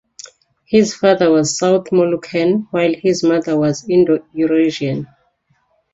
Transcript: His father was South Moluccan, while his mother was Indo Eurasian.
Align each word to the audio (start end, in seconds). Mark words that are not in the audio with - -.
His 0.65 0.95
father 0.95 1.29
was 1.29 1.59
South 1.59 1.91
Moluccan, 1.91 2.65
while 2.71 2.91
his 2.95 3.23
mother 3.23 3.55
was 3.55 3.87
Indo 3.87 4.25
Eurasian. 4.33 5.05